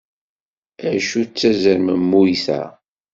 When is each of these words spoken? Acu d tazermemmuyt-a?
Acu 0.89 1.21
d 1.25 1.27
tazermemmuyt-a? 1.37 2.61